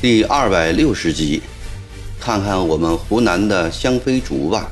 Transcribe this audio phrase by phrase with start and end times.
[0.00, 1.42] 第二百六十集，
[2.20, 4.70] 看看我们湖南的香妃竹吧。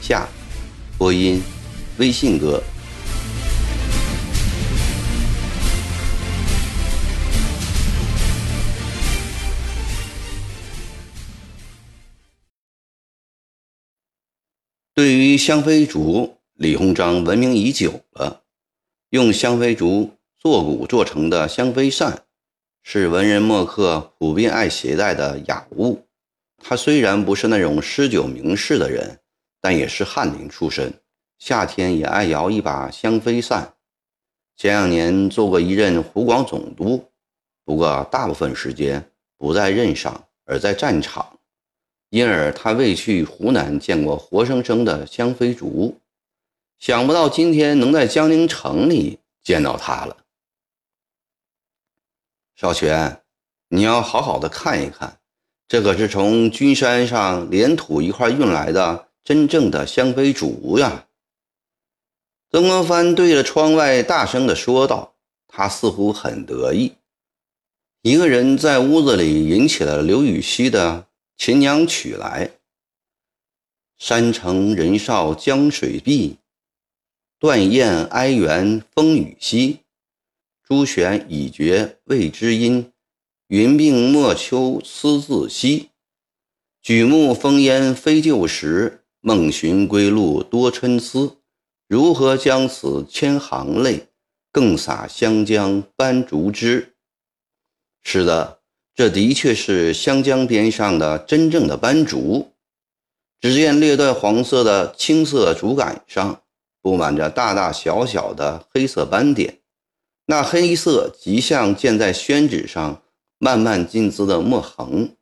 [0.00, 0.28] 下，
[0.98, 1.42] 播音，
[1.96, 2.62] 微信哥。
[15.38, 18.42] 香妃竹，李鸿章闻名已久了。
[19.10, 22.24] 用香妃竹做骨做成的香妃扇。
[22.82, 26.06] 是文人墨客普遍爱携带的雅物。
[26.56, 29.20] 他虽然不是那种诗酒名士的人，
[29.60, 30.92] 但也是翰林出身，
[31.38, 33.74] 夏天也爱摇一把香妃扇。
[34.56, 37.04] 前两年做过一任湖广总督，
[37.64, 41.37] 不过大部分时间不在任上，而在战场，
[42.10, 46.00] 因而他未去湖南见过活生生的香妃竹。
[46.78, 50.16] 想不到今天能在江宁城里见到他了。
[52.54, 53.22] 少泉，
[53.68, 55.18] 你要好好的看一看，
[55.66, 61.06] 这可是从君山上连土一块运来的真正的香妃竹呀！
[62.50, 65.14] 曾国藩对着窗外大声地说道，
[65.46, 66.94] 他似乎很得意。
[68.02, 70.92] 一个人在屋子里引起了刘禹锡的
[71.38, 72.50] 《秦娘曲》来
[73.96, 76.38] ：“山城人少江水碧，
[77.38, 79.78] 断雁哀猿风雨夕。”
[80.66, 82.92] 朱弦已绝未知音，
[83.46, 85.90] 云鬓莫秋思自惜。
[86.82, 91.38] 举目烽烟非旧时，梦寻归路多参差。
[91.86, 94.08] 如何将此千行泪，
[94.50, 96.96] 更洒湘江斑竹枝？
[98.02, 98.57] 是的，
[98.98, 102.50] 这的确是湘江边上的真正的斑竹。
[103.40, 106.42] 只见略带黄色的青色竹杆上，
[106.82, 109.58] 布满着大大小小的黑色斑点。
[110.26, 113.00] 那黑色极像建在宣纸上
[113.38, 115.14] 慢慢浸渍的墨痕，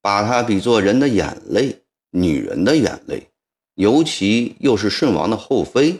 [0.00, 1.80] 把它比作人的眼泪，
[2.10, 3.26] 女人的眼泪，
[3.74, 5.96] 尤其又是顺王的后妃，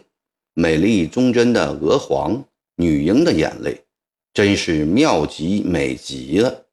[0.54, 2.44] 美丽忠贞的娥皇
[2.76, 3.82] 女英的眼泪，
[4.32, 6.65] 真是妙极美极了。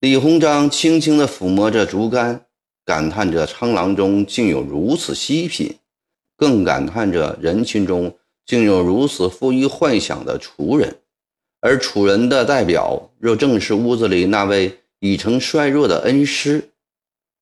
[0.00, 2.46] 李鸿章轻轻地抚摸着竹竿，
[2.86, 5.76] 感叹着苍狼中竟有如此稀品，
[6.38, 8.16] 更感叹着人群中。
[8.46, 10.96] 竟有如此富于幻想的楚人，
[11.60, 16.70] 而楚人的代表若正是屋子里那位已成衰弱的恩师。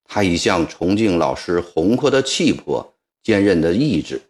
[0.04, 2.92] 他一向崇敬老师宏阔的气魄、
[3.22, 4.20] 坚韧的意志。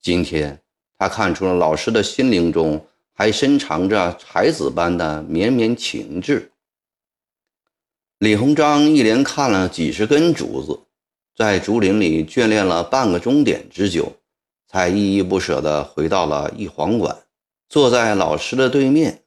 [0.00, 0.58] 今天
[0.96, 2.82] 他看出了老师的心灵中
[3.12, 6.51] 还深藏着才子般的绵绵情致。
[8.22, 10.78] 李鸿章一连看了几十根竹子，
[11.34, 14.12] 在竹林里眷恋了半个钟点之久。
[14.68, 17.24] 才依依不舍地回到了一皇馆，
[17.68, 19.24] 坐在老师的对面。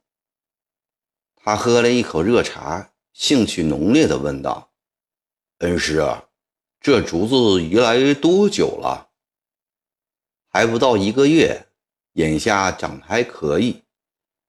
[1.36, 4.72] 他喝了一口热茶，兴趣浓烈地问道
[5.60, 6.02] ：“恩师，
[6.80, 9.10] 这竹子移来多久了
[10.48, 11.66] ？”“还不到一个月，
[12.14, 13.82] 眼下长得还可以。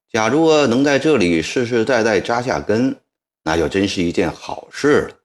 [0.08, 3.00] 假若能在这里世世代代扎下根，
[3.46, 5.16] 那就真是一件好事了。”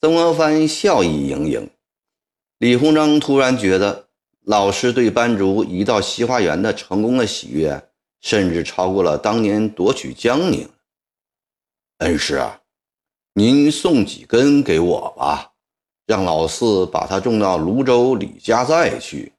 [0.00, 1.70] 曾国藩笑意盈盈。
[2.56, 4.04] 李鸿章突然觉得。
[4.46, 10.70] 老师对班竹移到西花园的成功的喜悦，甚至超过了当年夺取江宁。
[11.98, 12.60] 恩师啊，
[13.32, 15.54] 您送几根给我吧，
[16.06, 19.32] 让老四把它种到泸州李家寨去。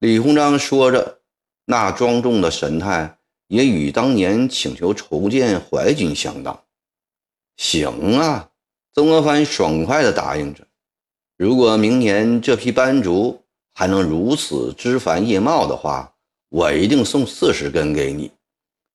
[0.00, 1.20] 李鸿章说着，
[1.66, 3.19] 那庄重的神态
[3.50, 6.62] 也与当年请求筹建淮军相当。
[7.56, 8.48] 行啊，
[8.94, 10.64] 曾国藩爽快地答应着。
[11.36, 13.42] 如果明年这批班竹，
[13.74, 16.14] 还能如此枝繁叶茂的话，
[16.48, 18.30] 我一定送四十根给你。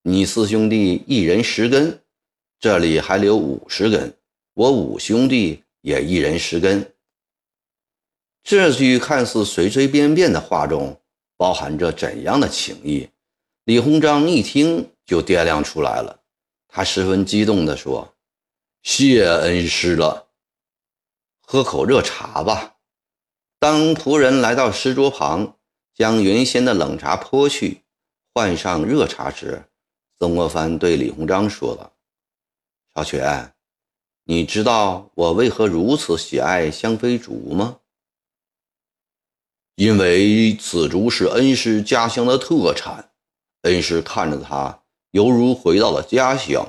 [0.04, 2.00] 你四兄弟一人十根，
[2.58, 4.16] 这里还留五十根，
[4.54, 6.94] 我五兄弟也一人十根。
[8.42, 10.98] 这句看似随随便便的话中，
[11.36, 13.10] 包含着怎样的情意？
[13.66, 16.22] 李鸿章一听就掂量出来了，
[16.68, 18.14] 他十分激动地说
[18.84, 20.28] ：“谢恩师了，
[21.42, 22.76] 喝口热茶吧。”
[23.58, 25.58] 当仆人来到石桌旁，
[25.96, 27.82] 将原先的冷茶泼去，
[28.36, 29.64] 换上热茶时，
[30.20, 31.94] 曾国藩对李鸿章说了
[32.94, 33.56] ：“少泉，
[34.26, 37.80] 你知道我为何如此喜爱香妃竹吗？
[39.74, 43.10] 因为此竹是恩师家乡的特产，
[43.66, 44.82] 恩师看着他，
[45.12, 46.66] 犹如回到了家乡。”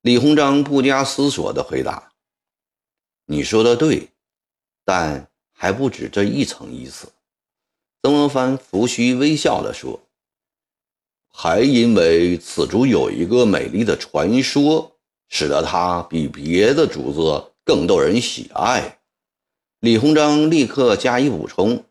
[0.00, 2.12] 李鸿章不加思索地回答
[3.26, 4.08] ：“你说的对，
[4.84, 7.12] 但……”还不止这一层意思。
[8.02, 10.00] 曾国藩拂须微笑地说
[11.32, 14.90] ：“还因为此竹有一个美丽的传说，
[15.28, 18.98] 使得它比别的竹子更逗人喜爱。”
[19.78, 21.84] 李鸿章立刻加以补充：“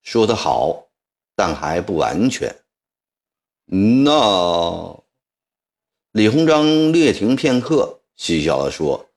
[0.00, 0.86] 说得好，
[1.36, 2.56] 但还不完全。”
[3.70, 5.04] 那
[6.12, 9.10] 李鸿章略停片刻，嬉笑地说：“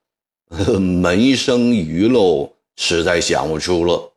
[0.78, 4.12] 门生愚陋，实在想不出了。”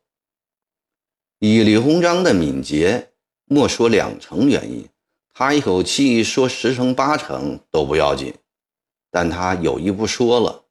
[1.39, 3.11] 以李鸿章的敏捷，
[3.45, 4.89] 莫说两成原因，
[5.33, 8.35] 他一口气说十成八成都不要紧。
[9.13, 10.65] 但他有意不说了：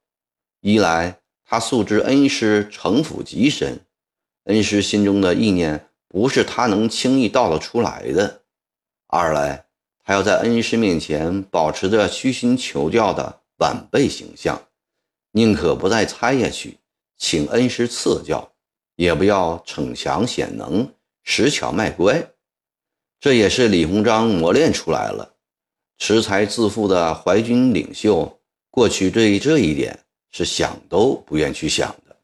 [0.60, 3.80] 一来他素知恩师城府极深，
[4.44, 8.42] 恩师心中的意念不是他能轻易道得出来的；
[9.16, 9.64] 二来
[10.02, 14.60] 他要在恩师面前保持着虚心求教的晚辈形象，
[15.30, 16.78] 宁可不再猜下去，
[17.16, 18.50] 请恩师赐教。
[18.96, 20.92] 也不要逞强显能、
[21.24, 22.24] 恃巧卖乖，
[23.18, 25.34] 这也是李鸿章磨练出来了。
[25.98, 28.40] 恃才自负的淮军领袖，
[28.70, 29.98] 过去对这一点
[30.30, 32.16] 是想都不愿去想的。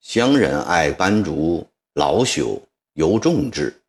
[0.00, 2.60] 乡人爱斑竹，老朽
[2.94, 3.81] 尤重之，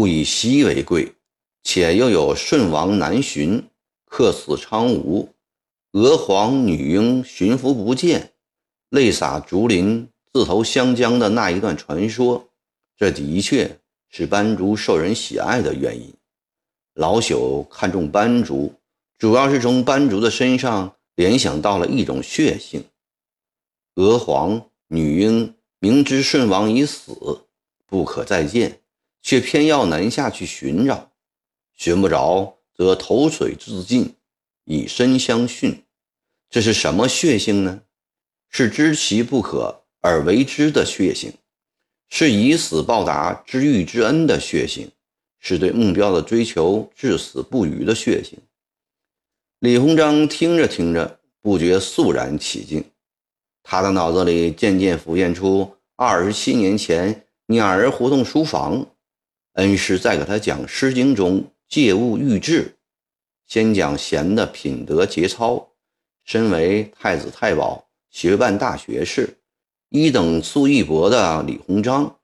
[0.00, 1.14] 物以稀为贵。
[1.64, 3.62] 且又有顺王南巡，
[4.06, 5.28] 客死昌吴，
[5.92, 8.32] 娥皇女英巡抚不见。
[8.90, 12.48] 泪洒竹林，自投湘江的那一段传说，
[12.96, 13.78] 这的确
[14.08, 16.12] 是斑竹受人喜爱的原因。
[16.94, 18.74] 老朽看中斑竹，
[19.16, 22.84] 主要是从斑竹的身上联想到了一种血性。
[23.94, 27.46] 娥皇、女英明知顺王已死，
[27.86, 28.81] 不可再见，
[29.22, 31.12] 却偏要南下去寻找，
[31.72, 34.14] 寻不着则投水自尽，
[34.64, 35.82] 以身相殉。
[36.50, 37.82] 这是什么血性呢？
[38.50, 41.32] 是知其不可而为之的血性，
[42.10, 44.90] 是以死报答知遇之恩的血性，
[45.40, 48.38] 是对目标的追求至死不渝的血性。
[49.60, 52.84] 李鸿章听着听着，不觉肃然起敬，
[53.62, 58.86] 他的脑子里渐渐浮现出二十七年前鸟儿胡同书房，
[59.54, 62.76] 恩师在给他讲《诗经》中借物喻志，
[63.46, 65.72] 先讲贤的品德节操，
[66.24, 67.88] 身为太子太保。
[68.10, 69.38] 学办大学士，
[69.88, 72.18] 一等素一博的李鸿章，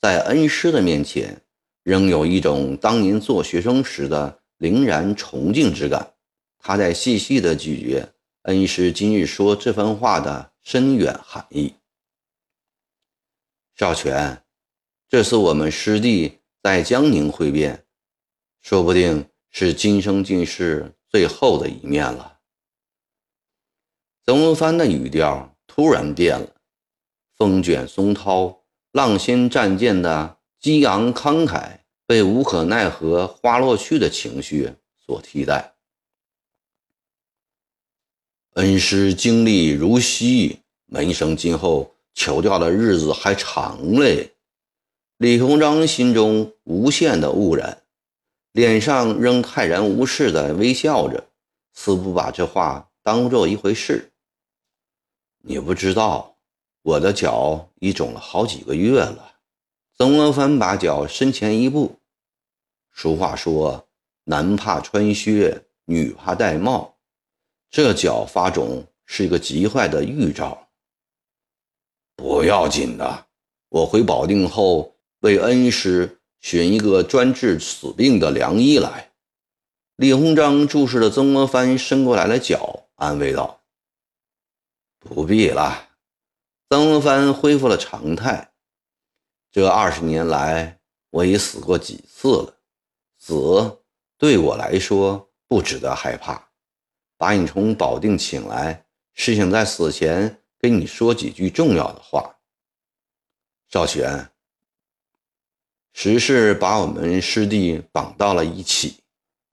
[0.00, 1.40] 在恩师的面前，
[1.84, 6.12] 仍有一种当年做学生时的凛然崇敬之感。
[6.58, 8.08] 他在细细的咀嚼
[8.42, 11.72] 恩师今日说这番话的深远含义。
[13.76, 14.42] 少荃，
[15.08, 16.37] 这次我们师弟
[16.68, 17.86] 在江宁会面，
[18.60, 22.40] 说不定是今生今世最后的一面了。
[24.26, 26.56] 曾国藩的语调突然变了，
[27.34, 35.72] 风卷松涛、浪掀战舰的激昂慷慨被无可奈何花落去的情绪所替代。
[38.56, 44.34] 恩师经历如昔，门生今后求教的日子还长嘞。
[45.18, 47.82] 李鸿章心中无限的愕然，
[48.52, 51.28] 脸上仍泰然无事的微笑着，
[51.74, 54.12] 似不把这话当做一回事。
[55.38, 56.36] 你不知道，
[56.82, 59.34] 我的脚已肿了好几个月了。
[59.96, 61.98] 曾国藩把脚伸前一步。
[62.92, 63.88] 俗话说
[64.22, 66.94] ：“男怕穿靴，女怕戴帽。”
[67.68, 70.68] 这脚发肿是一个极坏的预兆。
[72.14, 73.26] 不要紧的，
[73.68, 79.12] 我回保定后为恩师寻一个专治此病的良医来。
[79.96, 83.62] 李鸿章注视着曾国藩伸过来的脚，安慰道。
[85.00, 85.88] 不必了，
[86.68, 88.52] 曾国藩恢复了常态。
[89.50, 92.54] 这二十年来，我已死过几次了，
[93.18, 93.80] 死
[94.16, 96.50] 对我来说不值得害怕。
[97.16, 102.36] 把你从保定请来，是想在死前跟你说几句重要的话。
[103.68, 104.30] 赵全，
[106.00, 108.98] 时势把我们师弟绑到了一起，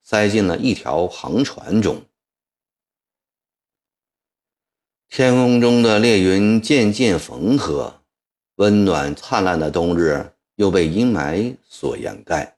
[0.04, 2.02] 塞进了一条航船中。
[5.08, 8.00] 天空中的烈云渐渐缝合，
[8.54, 12.56] 温暖灿烂的冬日又被阴霾所掩盖。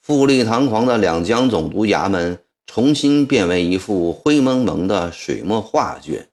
[0.00, 6.28] 富丽堂皇的两江总督衙门重新变为一幅灰蒙蒙的水墨画卷。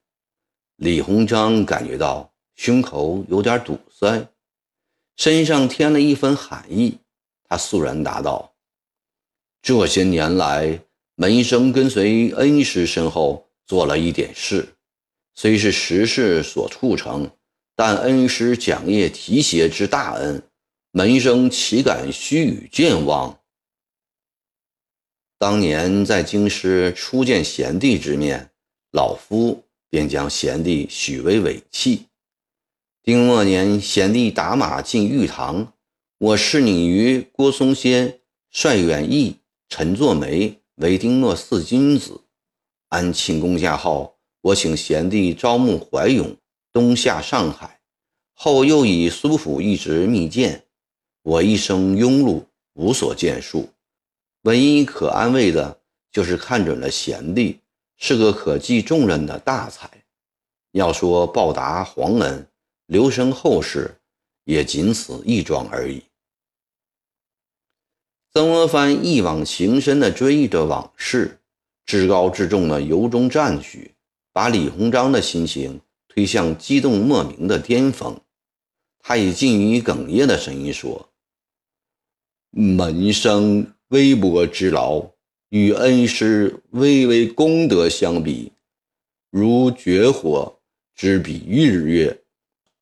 [0.78, 4.28] 李鸿章感觉到胸口有点堵塞，
[5.20, 6.98] 身上添了一分寒意。
[7.44, 8.54] 他肃然答道
[9.62, 10.80] ：“这些年来，
[11.16, 14.76] 门生跟随恩师身后做了一点事。”
[15.36, 17.30] 虽是时势所促成，
[17.76, 20.42] 但恩师讲业提携之大恩，
[20.92, 23.38] 门生岂敢虚与健忘？
[25.38, 28.50] 当年在京师初见贤弟之面，
[28.92, 32.06] 老夫便将贤弟许为尾弃。
[33.10, 35.74] 丁末年，贤弟打马进玉堂，
[36.20, 38.20] 我侍你于郭松仙、
[38.52, 39.38] 帅远义、
[39.68, 42.22] 陈作梅为丁末四君子。
[42.90, 46.38] 安庆公驾后，我请贤弟招募怀勇，
[46.72, 47.80] 东下上海。
[48.36, 50.66] 后又以苏府一职密荐，
[51.24, 52.44] 我一生庸碌，
[52.76, 53.70] 无所建树。
[54.44, 55.80] 唯一可安慰的，
[56.12, 57.60] 就是看准了贤弟
[57.98, 59.90] 是个可记重任的大才。
[60.74, 62.46] 要说报答皇恩，
[62.90, 64.00] 留声后世，
[64.46, 66.04] 也仅此一桩而已。
[68.34, 71.40] 曾国藩一往情深地追忆着往事，
[71.86, 73.94] 至高至重的由衷赞许，
[74.34, 78.20] 把李鸿章的心情推向激动莫名的巅峰。
[79.00, 81.10] 他以近于哽咽的声音说
[82.52, 85.04] ：“门生。”微薄之劳，
[85.50, 88.52] 与恩师微微功德相比，
[89.32, 90.60] 如绝火
[90.94, 92.24] 之比日月，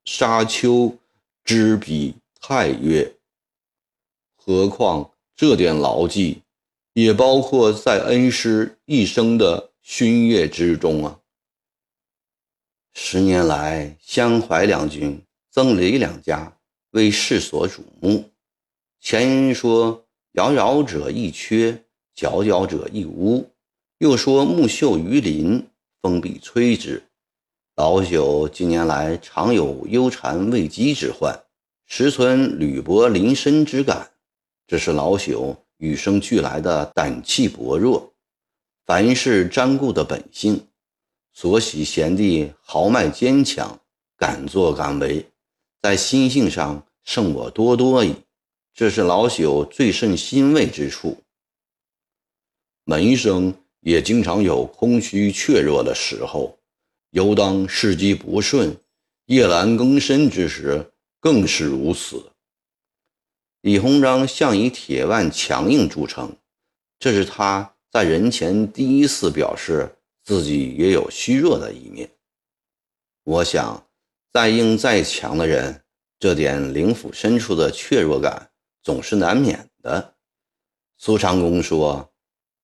[0.10, 0.98] 沙丘
[1.44, 3.18] 之比太月。
[4.38, 6.42] 何况这点牢记，
[6.94, 11.20] 也包括在恩师一生的勋业之中啊！
[12.94, 15.22] 十年来，湘淮两军、
[15.52, 16.58] 曾李两家
[16.92, 18.32] 为世所瞩目。
[19.02, 20.06] 前人说。
[20.34, 21.84] 遥遥者亦缺，
[22.16, 23.50] 皎皎者亦无。
[23.98, 25.68] 又说木秀于林，
[26.00, 27.07] 风必摧之。
[27.78, 31.40] 老朽近年来常有忧谗畏讥之患，
[31.86, 34.10] 实存履薄临深之感。
[34.66, 38.12] 这是老朽与生俱来的胆气薄弱，
[38.88, 40.60] 凡事瞻顾的本性。
[41.34, 43.80] 所喜贤弟豪迈坚强，
[44.18, 45.24] 敢作敢为，
[45.84, 48.16] 在心性上胜我多多矣。
[48.74, 51.16] 这是老朽最甚欣慰之处。
[52.86, 56.57] 门生也经常有空虚怯弱的时候，
[57.18, 58.78] 尤当事机不顺、
[59.26, 62.32] 夜阑更深之时，更是如此。
[63.62, 66.32] 李鸿章向以铁腕强硬著称，
[67.00, 72.08] 这是他在人前第一次表示自己也有虚弱的一面。
[73.24, 73.88] 我想，
[74.32, 75.82] 再硬再强的人，
[76.20, 78.52] 这点灵府深处的怯弱感。
[78.84, 80.14] 总是难免的。
[81.00, 82.14] 苏长公说：“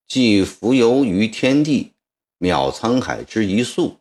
[0.07, 1.93] 既浮游于天地，
[2.37, 3.97] 渺沧海之一粟。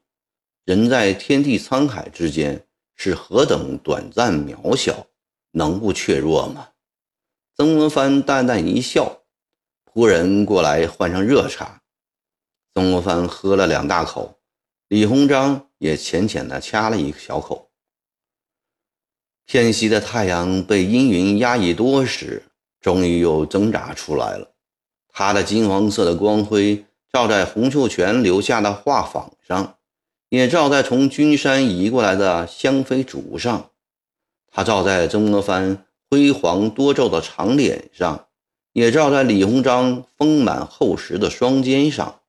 [0.65, 2.65] 人在天地沧海之间，
[2.95, 5.07] 是何等短暂渺小，
[5.51, 6.69] 能不怯弱吗？”
[7.57, 9.23] 曾国藩淡淡一笑，
[9.85, 11.83] 仆人过来换上热茶。
[12.75, 14.39] 曾国藩喝了两大口，
[14.89, 17.71] 李鸿章也浅浅地掐了一小口。
[19.45, 22.45] 天西的太阳被阴云压抑多时，
[22.81, 24.55] 终于又挣扎出来了。
[25.09, 29.77] 它的金黄色的光辉照在洪秀全留下的画舫上，
[30.33, 33.71] 也照在从君山移过来的香妃竹上。
[34.51, 38.29] 它照在曾国藩辉煌多皱的长脸上，
[38.73, 42.23] 也照在李鸿章丰满厚实的双肩上。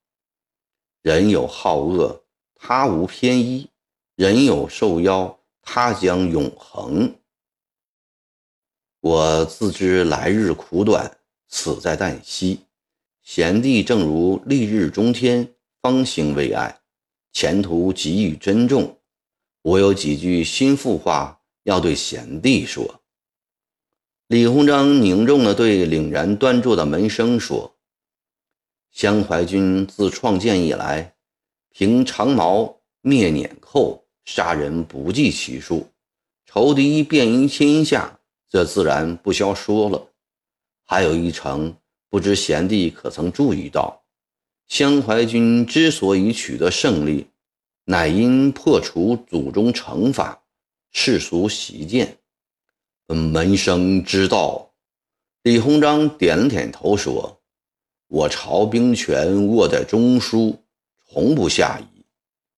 [1.02, 3.70] 人有好恶，他无偏依；
[4.18, 5.40] 人有受邀。
[5.62, 7.16] 他将永恒。
[9.00, 11.16] 我自知来日苦短，
[11.48, 12.66] 死在旦夕。
[13.22, 16.82] 贤弟正如丽日中天，方兴未艾，
[17.34, 18.98] 前途给予珍重。
[19.62, 23.02] 我有几句心腹话要对贤弟说。
[24.28, 27.76] 李鸿章凝重地对凛然端坐的门生说
[28.92, 31.16] ：“湘淮军自创建以来，
[31.72, 35.86] 凭长矛灭捻寇。”杀人不计其数，
[36.46, 38.18] 仇敌遍于天下，
[38.50, 40.08] 这自然不消说了。
[40.86, 41.76] 还有一层，
[42.10, 44.02] 不知贤弟可曾注意到，
[44.68, 47.28] 湘淮军之所以取得胜利，
[47.86, 50.44] 乃因破除祖宗惩罚、
[50.92, 52.18] 世俗习见。
[53.08, 54.72] 门生知道。
[55.44, 57.42] 李鸿章点了点头，说
[58.08, 60.58] ：“我朝兵权握在中枢，
[61.08, 62.06] 从不下移。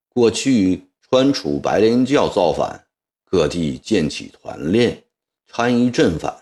[0.10, 2.88] 过去。”川楚白莲教造反，
[3.26, 5.04] 各地建起团练，
[5.48, 6.36] 参与镇反。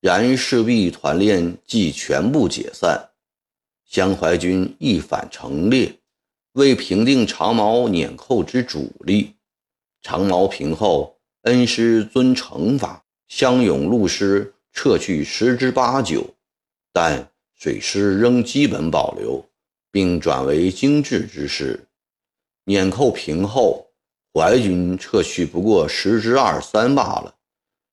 [0.00, 3.10] 然势必团练即全部解散，
[3.92, 5.98] 江淮军一反成列，
[6.52, 9.34] 为平定长毛捻寇之主力。
[10.00, 16.24] 长毛平后，恩师遵惩罚，湘勇陆师撤去十之八九，
[16.90, 19.44] 但水师仍基本保留，
[19.90, 21.86] 并转为精制之师。
[22.64, 23.86] 捻寇平后。
[24.34, 27.34] 淮军撤去不过十之二三罢了，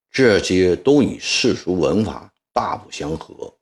[0.10, 3.54] 这些都与世俗文法大不相合。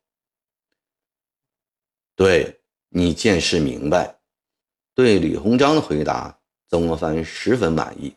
[2.18, 2.60] 对
[2.90, 4.18] 你见识明白，
[4.96, 8.16] 对李鸿章的回答，曾国藩十分满意。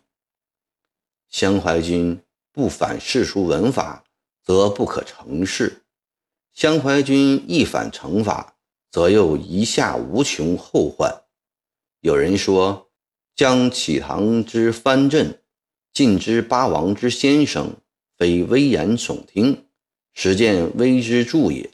[1.28, 4.02] 湘淮军不反世俗文法，
[4.42, 5.82] 则不可成事；
[6.54, 8.56] 湘淮军一反成法，
[8.90, 11.22] 则又一下无穷后患。
[12.00, 12.88] 有人说。
[13.36, 15.42] 将启堂之藩镇，
[15.94, 17.74] 尽之八王之先生，
[18.18, 19.64] 非危言耸听，
[20.12, 21.70] 实见危之助也。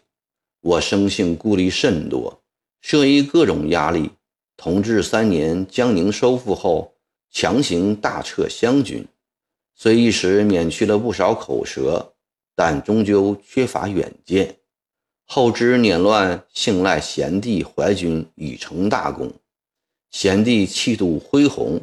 [0.66, 2.42] 我生性顾虑甚多，
[2.80, 4.11] 涉于各种压力。
[4.56, 6.92] 同治三年，江宁收复后，
[7.30, 9.06] 强行大撤湘军，
[9.76, 12.14] 虽一时免去了不少口舌，
[12.56, 14.56] 但终究缺乏远见。
[15.25, 19.32] 后之捻乱，幸赖贤弟淮军已成大功。
[20.11, 21.80] 贤弟气度恢宏，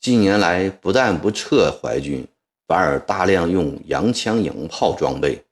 [0.00, 2.24] 近年来不但不撤淮军，
[2.68, 5.42] 反而大量用洋枪洋炮装备，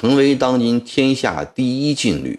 [0.00, 2.38] 成为当今天下第一劲旅。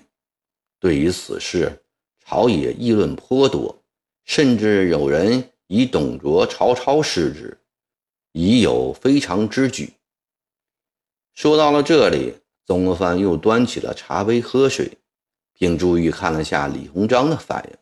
[0.79, 1.83] 对于此事，
[2.25, 3.83] 朝野议论颇多，
[4.23, 7.57] 甚至有人以董卓、曹操视之，
[8.31, 9.91] 已有非常之举。
[11.33, 12.33] 说到了这里，
[12.65, 14.97] 曾国藩又端起了茶杯喝水，
[15.51, 17.77] 并注意看了下李鸿章的反应。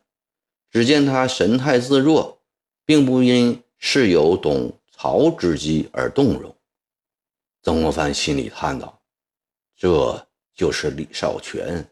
[0.72, 2.42] 只见他神态自若，
[2.84, 6.56] 并不因事有董曹之机而动容。
[7.62, 8.97] 曾国藩心里叹道
[9.78, 11.88] ：“这就是李少泉，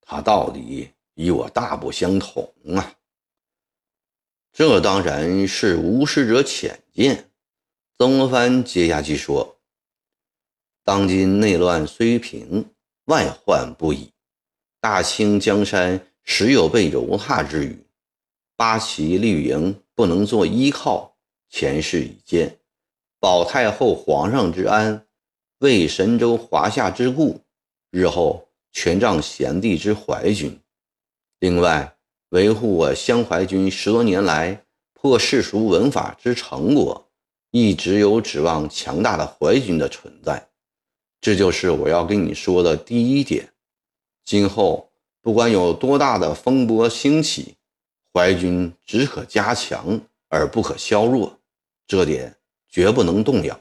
[0.00, 2.94] 他到底与我大不相同啊！”
[4.52, 7.30] 这当然是无识者浅见。
[7.98, 9.58] 曾国藩接下去说
[10.82, 12.70] ：“当今内乱虽平，
[13.06, 14.12] 外患不已，
[14.80, 17.84] 大清江山。”时有被蹂躏之虞，
[18.56, 21.18] 八旗绿营不能做依靠，
[21.50, 22.60] 前世已见。
[23.20, 25.03] 保太后、皇上之安，
[25.64, 27.40] 为神州华夏之故，
[27.90, 30.60] 日后全仗贤弟之淮军。
[31.40, 31.96] 另外，
[32.28, 37.08] 维护我湘淮军十多年来破世俗文法之成果，
[37.50, 40.50] 亦只有指望强大的淮军的存在。
[41.18, 43.48] 这就是我要跟你说的第一点。
[44.24, 44.90] 今后。
[45.22, 47.54] 不管有多大的风波兴起，
[48.12, 51.38] 淮军只可加强而不可削弱，
[51.86, 52.36] 这点
[52.68, 53.58] 绝不能动摇。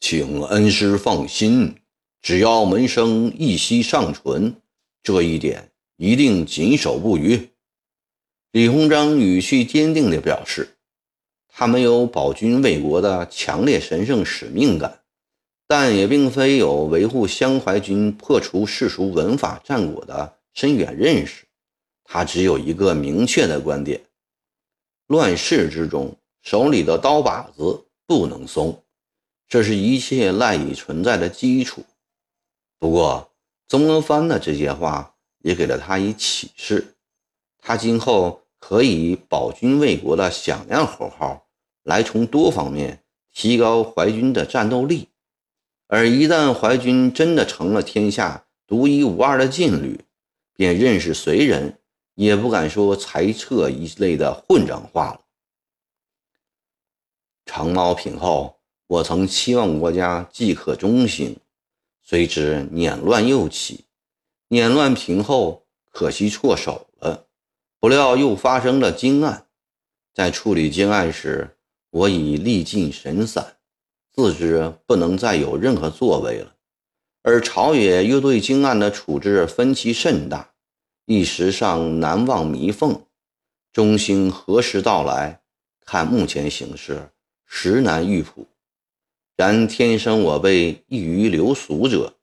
[0.00, 1.76] 请恩师放心，
[2.22, 4.54] 只要门生一息尚存，
[5.02, 7.50] 这一点一定谨守不渝。
[8.52, 10.76] 李鸿章语气坚定地表示，
[11.48, 15.00] 他没有保军卫国的强烈神圣使命感。
[15.70, 21.44] 但也并非有维护湘淮军破除世俗文法战果的深远认识，
[22.04, 24.00] 他只有一个明确的观点：
[25.08, 28.82] 乱世之中，手里的刀把子不能松，
[29.48, 31.84] 这是一切赖以存在的基础。
[32.78, 33.32] 不过，
[33.66, 36.96] 曾国藩的这些话也给了他以启示，
[37.58, 41.46] 他今后可以保军卫国的响亮口号，
[41.82, 45.08] 来从多方面提高淮军的战斗力。
[45.86, 50.04] 而一旦淮军真的成了天下独一无二的劲旅，
[50.52, 51.78] 便认识随人
[52.14, 55.20] 也不敢说裁撤一类的混账话了。
[57.46, 58.57] 长毛平后，
[58.88, 61.36] 我曾期望国家即可中兴，
[62.02, 63.84] 谁知捻乱又起，
[64.48, 67.26] 捻乱平后，可惜错手了。
[67.78, 69.46] 不料又发生了京案，
[70.14, 71.58] 在处理京案时，
[71.90, 73.58] 我已力尽神散。
[74.10, 76.56] 自知不能再有任何作为了，
[77.22, 80.54] 而朝野又对京案的处置分歧甚大，
[81.04, 83.04] 一时尚难忘弥缝。
[83.70, 85.42] 中兴何时到来？
[85.84, 87.10] 看目前形势，
[87.44, 88.46] 实难预卜。
[89.38, 92.16] 然天生我辈易于流俗者，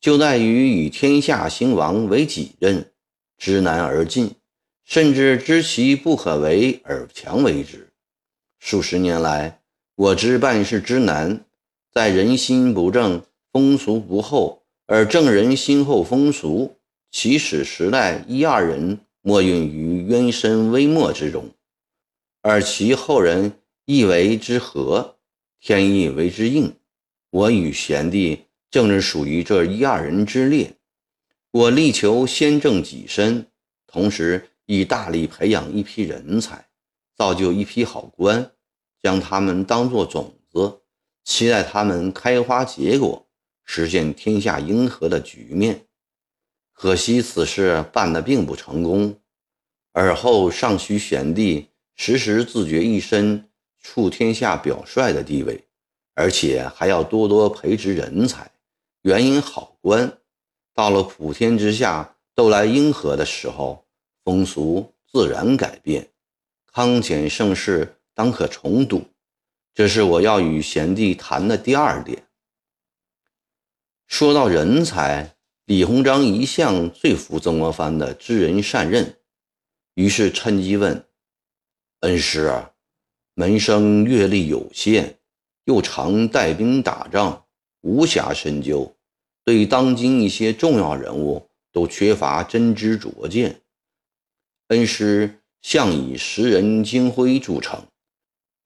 [0.00, 2.90] 就在于以天下兴亡为己任，
[3.36, 4.30] 知难而进，
[4.82, 7.90] 甚至知其不可为而强为之。
[8.58, 9.60] 数十年来。
[9.94, 11.44] 我知办事之难，
[11.92, 16.78] 在人心不正、风俗不厚，而正人心厚风俗，
[17.10, 21.50] 起始时代一二人莫运于渊深微末之中，
[22.40, 23.52] 而其后人
[23.84, 25.16] 亦为之和，
[25.64, 26.74] 天意为之应。
[27.30, 30.74] 我与贤弟正是属于这一二人之列。
[31.52, 33.46] 我力求先正己身，
[33.86, 36.66] 同时亦大力培养一批人才，
[37.14, 38.50] 造就一批好官。
[39.00, 40.80] 将他们当作种子，
[41.22, 43.28] 期待他们开花结果，
[43.64, 45.86] 实现天下英和的局面。
[46.72, 49.20] 可惜此事办得并不成功，
[49.92, 53.48] 而后尚需贤弟时时自觉一身
[53.82, 55.64] 处天下表率的地位，
[56.14, 58.50] 而且还要多多培植人才，
[59.02, 60.18] 援引好官。
[60.74, 63.84] 到了普天之下都来应和的时候，
[64.24, 66.08] 风俗自然改变，
[66.72, 69.04] 康乾盛世当可重睹。
[69.74, 72.26] 这是我要与贤弟谈的第二点。
[74.06, 79.18] 说到人才，李鸿章一向最服曾国藩的知人善任，
[79.94, 81.06] 于是趁机问
[82.00, 82.71] ：“恩师啊，
[83.34, 85.16] 门生阅历有限，
[85.64, 87.44] 又常带兵打仗，
[87.80, 88.94] 无暇深究，
[89.44, 93.60] 对当今一些重要人物都缺乏真知灼见。
[94.68, 97.82] 恩师向以识人精辉著称。”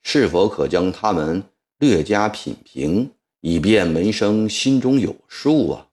[0.03, 1.43] 是否可将他们
[1.79, 5.86] 略加品评，以便门生心中有数啊？